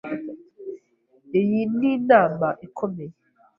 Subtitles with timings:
[1.39, 3.13] Iyi ninama ikomeye.